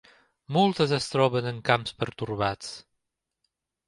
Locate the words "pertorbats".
1.99-2.73